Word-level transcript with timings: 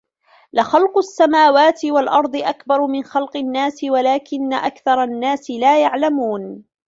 لَخَلقُ 0.53 0.97
السَّماواتِ 0.97 1.85
وَالأَرضِ 1.85 2.35
أَكبَرُ 2.35 2.87
مِن 2.87 3.03
خَلقِ 3.03 3.37
النّاسِ 3.37 3.83
وَلكِنَّ 3.83 4.53
أَكثَرَ 4.53 5.03
النّاسِ 5.03 5.49
لا 5.51 5.81
يَعلَمونَ 5.81 6.63